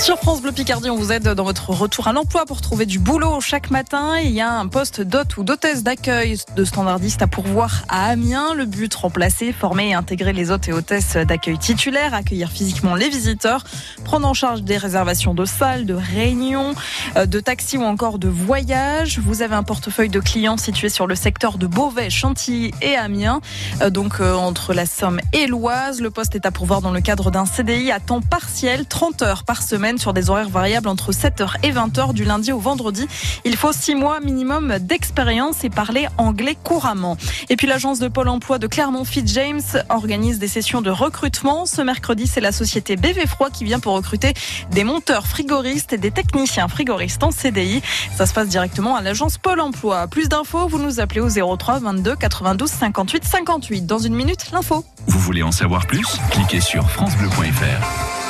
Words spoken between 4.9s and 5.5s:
d'hôte ou